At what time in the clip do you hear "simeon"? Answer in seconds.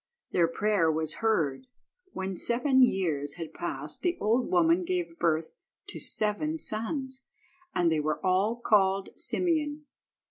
9.15-9.85